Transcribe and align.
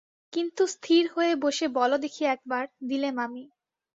কিন্তু 0.33 0.61
স্থির 0.67 1.03
হয়ে 1.15 1.33
বসে 1.43 1.65
বলো 1.77 1.95
দেখি 1.97 2.23
একবার–দিলেম 2.27 3.15
আমি। 3.19 3.43